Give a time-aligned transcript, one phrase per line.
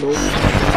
[0.00, 0.67] novo.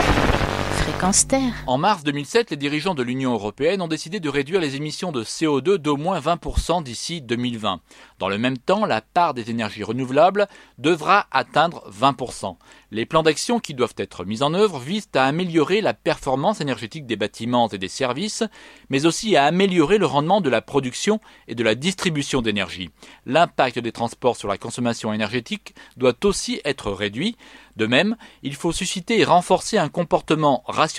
[1.65, 5.23] En mars 2007, les dirigeants de l'Union européenne ont décidé de réduire les émissions de
[5.23, 7.81] CO2 d'au moins 20% d'ici 2020.
[8.19, 12.55] Dans le même temps, la part des énergies renouvelables devra atteindre 20%.
[12.91, 17.07] Les plans d'action qui doivent être mis en œuvre visent à améliorer la performance énergétique
[17.07, 18.43] des bâtiments et des services,
[18.89, 22.91] mais aussi à améliorer le rendement de la production et de la distribution d'énergie.
[23.25, 27.37] L'impact des transports sur la consommation énergétique doit aussi être réduit.
[27.75, 30.90] De même, il faut susciter et renforcer un comportement rationnel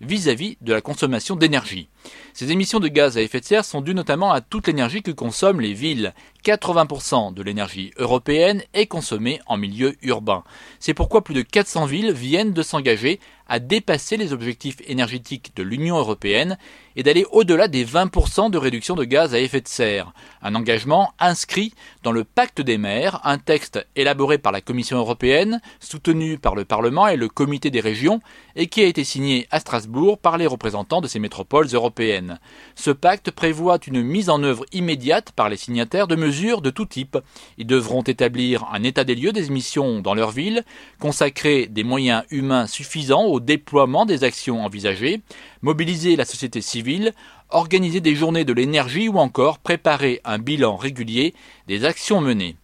[0.00, 1.88] vis-à-vis de la consommation d'énergie.
[2.32, 5.10] Ces émissions de gaz à effet de serre sont dues notamment à toute l'énergie que
[5.10, 6.14] consomment les villes.
[6.44, 10.44] 80% de l'énergie européenne est consommée en milieu urbain.
[10.80, 15.62] C'est pourquoi plus de 400 villes viennent de s'engager à dépasser les objectifs énergétiques de
[15.62, 16.58] l'Union européenne
[16.96, 20.12] et d'aller au-delà des 20% de réduction de gaz à effet de serre.
[20.42, 25.60] Un engagement inscrit dans le pacte des maires, un texte élaboré par la Commission européenne,
[25.80, 28.20] soutenu par le Parlement et le Comité des régions,
[28.56, 32.38] et qui a été signé à Strasbourg par les représentants de ces métropoles européennes.
[32.76, 36.86] Ce pacte prévoit une mise en œuvre immédiate par les signataires de mesures de tout
[36.86, 37.18] type.
[37.58, 40.64] Ils devront établir un état des lieux des émissions dans leur ville,
[41.00, 45.20] consacrer des moyens humains suffisants au déploiement des actions envisagées,
[45.60, 47.12] mobiliser la société civile,
[47.50, 51.34] organiser des journées de l'énergie ou encore préparer un bilan régulier
[51.66, 52.56] des actions menées.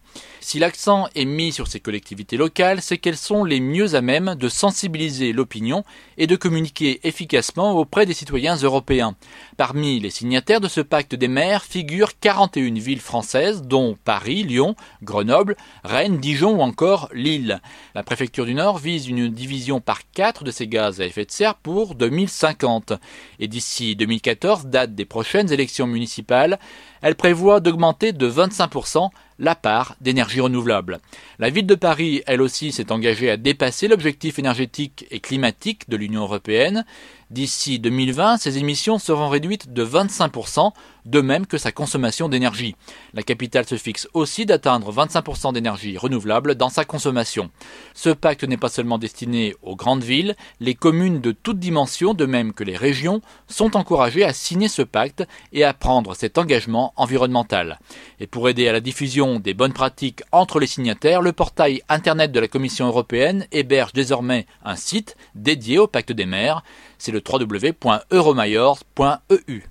[0.43, 4.33] Si l'accent est mis sur ces collectivités locales, c'est qu'elles sont les mieux à même
[4.33, 5.85] de sensibiliser l'opinion
[6.17, 9.15] et de communiquer efficacement auprès des citoyens européens.
[9.55, 14.75] Parmi les signataires de ce pacte des maires figurent 41 villes françaises, dont Paris, Lyon,
[15.03, 17.61] Grenoble, Rennes, Dijon ou encore Lille.
[17.93, 21.31] La préfecture du Nord vise une division par quatre de ces gaz à effet de
[21.31, 22.93] serre pour 2050.
[23.39, 26.57] Et d'ici 2014, date des prochaines élections municipales,
[27.03, 29.09] elle prévoit d'augmenter de 25%
[29.41, 30.99] la part d'énergie renouvelable.
[31.39, 35.97] La ville de Paris, elle aussi, s'est engagée à dépasser l'objectif énergétique et climatique de
[35.97, 36.85] l'Union européenne.
[37.31, 40.73] D'ici 2020, ses émissions seront réduites de 25%,
[41.05, 42.75] de même que sa consommation d'énergie.
[43.13, 47.49] La capitale se fixe aussi d'atteindre 25% d'énergie renouvelable dans sa consommation.
[47.93, 52.25] Ce pacte n'est pas seulement destiné aux grandes villes, les communes de toutes dimensions, de
[52.25, 56.91] même que les régions, sont encouragées à signer ce pacte et à prendre cet engagement
[56.97, 57.79] environnemental.
[58.19, 62.33] Et pour aider à la diffusion des bonnes pratiques entre les signataires, le portail internet
[62.33, 66.61] de la Commission européenne héberge désormais un site dédié au pacte des maires
[67.01, 69.63] c'est le www.euromajors.eu.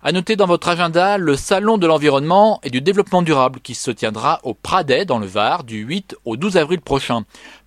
[0.00, 3.90] À noter dans votre agenda le Salon de l'environnement et du développement durable qui se
[3.90, 7.24] tiendra au Pradet dans le Var du 8 au 12 avril prochain.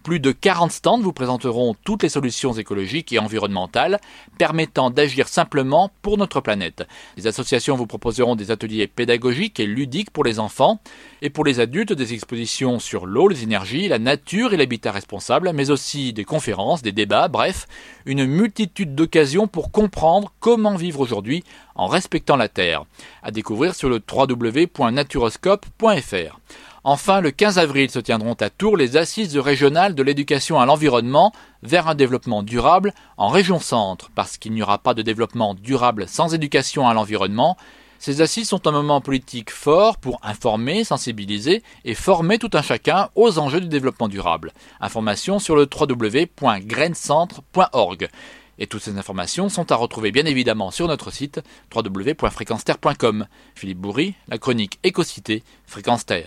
[0.09, 3.99] Plus de 40 stands vous présenteront toutes les solutions écologiques et environnementales
[4.39, 6.87] permettant d'agir simplement pour notre planète.
[7.15, 10.81] Les associations vous proposeront des ateliers pédagogiques et ludiques pour les enfants
[11.21, 15.51] et pour les adultes des expositions sur l'eau, les énergies, la nature et l'habitat responsable,
[15.53, 17.67] mais aussi des conférences, des débats, bref,
[18.07, 21.43] une multitude d'occasions pour comprendre comment vivre aujourd'hui
[21.75, 22.85] en respectant la Terre.
[23.21, 26.39] À découvrir sur le www.naturoscope.fr.
[26.83, 31.31] Enfin, le 15 avril se tiendront à Tours les assises régionales de l'éducation à l'environnement
[31.61, 36.07] vers un développement durable en région centre, parce qu'il n'y aura pas de développement durable
[36.07, 37.57] sans éducation à l'environnement.
[37.99, 43.09] Ces assises sont un moment politique fort pour informer, sensibiliser et former tout un chacun
[43.15, 44.53] aux enjeux du développement durable.
[44.79, 48.09] Information sur le www.graincentre.org.
[48.59, 51.41] Et toutes ces informations sont à retrouver bien évidemment sur notre site
[51.73, 53.25] www.fréquenceterre.com.
[53.55, 56.17] Philippe Bourri, la chronique Écocité, Fréquence Terre.